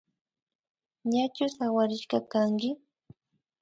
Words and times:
Ñachu 1.11 1.45
sawarishka 1.55 2.17
kanki 2.31 2.69